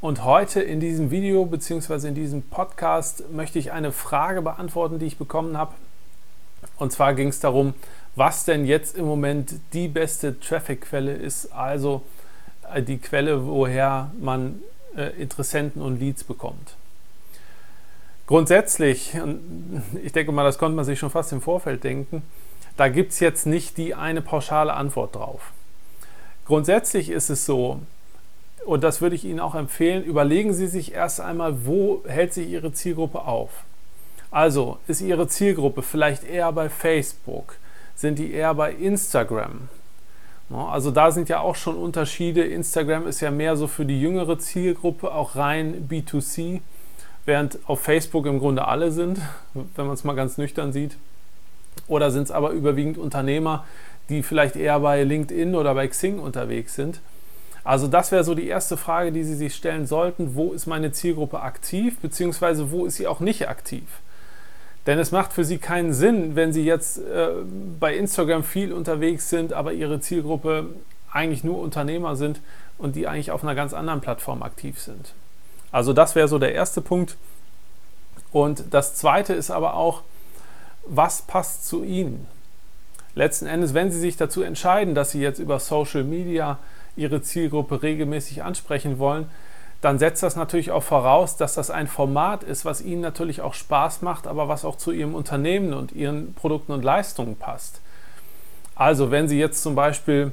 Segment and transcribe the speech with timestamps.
[0.00, 2.08] und heute in diesem Video bzw.
[2.08, 5.74] in diesem Podcast möchte ich eine Frage beantworten, die ich bekommen habe.
[6.78, 7.74] Und zwar ging es darum,
[8.16, 12.02] was denn jetzt im Moment die beste Traffic-Quelle ist, also
[12.72, 14.60] äh, die Quelle, woher man
[14.96, 16.76] äh, Interessenten und Leads bekommt.
[18.26, 22.22] Grundsätzlich, und ich denke mal, das konnte man sich schon fast im Vorfeld denken,
[22.76, 25.52] da gibt es jetzt nicht die eine pauschale Antwort drauf.
[26.46, 27.80] Grundsätzlich ist es so,
[28.64, 32.48] und das würde ich Ihnen auch empfehlen, überlegen Sie sich erst einmal, wo hält sich
[32.48, 33.50] Ihre Zielgruppe auf.
[34.30, 37.56] Also ist Ihre Zielgruppe vielleicht eher bei Facebook?
[37.94, 39.68] Sind die eher bei Instagram?
[40.50, 42.44] Also da sind ja auch schon Unterschiede.
[42.44, 46.60] Instagram ist ja mehr so für die jüngere Zielgruppe, auch rein B2C,
[47.24, 49.20] während auf Facebook im Grunde alle sind,
[49.54, 50.96] wenn man es mal ganz nüchtern sieht.
[51.88, 53.64] Oder sind es aber überwiegend Unternehmer,
[54.08, 57.00] die vielleicht eher bei LinkedIn oder bei Xing unterwegs sind?
[57.64, 60.34] Also das wäre so die erste Frage, die Sie sich stellen sollten.
[60.34, 63.84] Wo ist meine Zielgruppe aktiv, beziehungsweise wo ist sie auch nicht aktiv?
[64.86, 67.28] Denn es macht für Sie keinen Sinn, wenn Sie jetzt äh,
[67.80, 70.66] bei Instagram viel unterwegs sind, aber Ihre Zielgruppe
[71.10, 72.40] eigentlich nur Unternehmer sind
[72.76, 75.14] und die eigentlich auf einer ganz anderen Plattform aktiv sind.
[75.72, 77.16] Also das wäre so der erste Punkt.
[78.30, 80.02] Und das zweite ist aber auch,
[80.84, 82.26] was passt zu Ihnen?
[83.14, 86.58] Letzten Endes, wenn Sie sich dazu entscheiden, dass Sie jetzt über Social Media
[86.96, 89.26] ihre Zielgruppe regelmäßig ansprechen wollen,
[89.84, 93.52] dann setzt das natürlich auch voraus, dass das ein Format ist, was Ihnen natürlich auch
[93.52, 97.82] Spaß macht, aber was auch zu Ihrem Unternehmen und Ihren Produkten und Leistungen passt.
[98.74, 100.32] Also wenn Sie jetzt zum Beispiel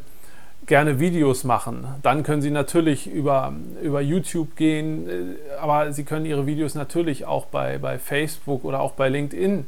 [0.68, 6.26] gerne Videos machen, dann können Sie natürlich über, über YouTube gehen, äh, aber Sie können
[6.26, 9.66] Ihre Videos natürlich auch bei, bei Facebook oder auch bei LinkedIn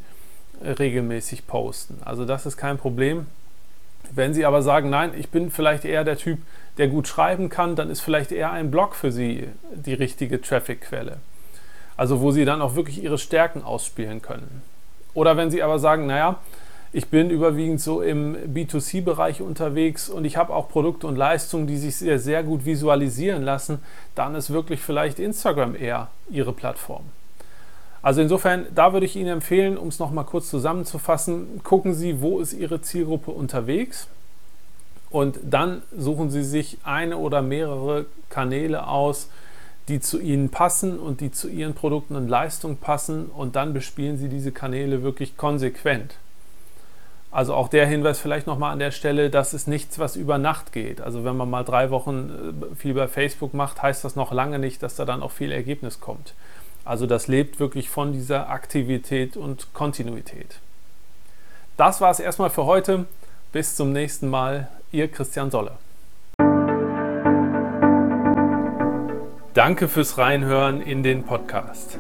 [0.64, 2.00] äh, regelmäßig posten.
[2.06, 3.28] Also das ist kein Problem.
[4.12, 6.40] Wenn Sie aber sagen, nein, ich bin vielleicht eher der Typ,
[6.78, 11.18] der gut schreiben kann, dann ist vielleicht eher ein Blog für Sie die richtige Traffic-Quelle.
[11.98, 14.62] Also wo Sie dann auch wirklich Ihre Stärken ausspielen können.
[15.14, 16.40] Oder wenn Sie aber sagen, naja,
[16.92, 21.78] ich bin überwiegend so im B2C-Bereich unterwegs und ich habe auch Produkte und Leistungen, die
[21.78, 23.80] sich sehr, sehr gut visualisieren lassen,
[24.14, 27.04] dann ist wirklich vielleicht Instagram eher Ihre Plattform.
[28.04, 32.40] Also insofern, da würde ich Ihnen empfehlen, um es nochmal kurz zusammenzufassen, gucken Sie, wo
[32.40, 34.08] ist Ihre Zielgruppe unterwegs
[35.10, 39.30] und dann suchen Sie sich eine oder mehrere Kanäle aus,
[39.88, 44.18] die zu Ihnen passen und die zu Ihren Produkten und Leistungen passen und dann bespielen
[44.18, 46.16] Sie diese Kanäle wirklich konsequent.
[47.32, 50.74] Also auch der Hinweis vielleicht nochmal an der Stelle, das ist nichts, was über Nacht
[50.74, 51.00] geht.
[51.00, 54.60] Also wenn man mal drei Wochen äh, viel bei Facebook macht, heißt das noch lange
[54.60, 56.34] nicht, dass da dann auch viel Ergebnis kommt.
[56.86, 60.60] Also das lebt wirklich von dieser Aktivität und Kontinuität.
[61.78, 63.06] Das war es erstmal für heute.
[63.52, 64.68] Bis zum nächsten Mal.
[64.92, 65.72] Ihr Christian Solle.
[69.54, 72.00] Danke fürs Reinhören in den Podcast.